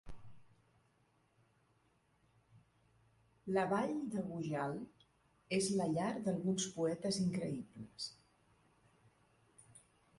[3.57, 4.75] La Vall de Gojal
[5.59, 8.11] és la llar d'alguns poetes increïbles.